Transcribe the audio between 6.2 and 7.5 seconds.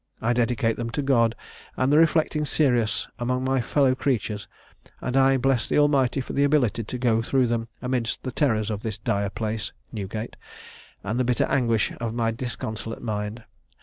for the ability to go through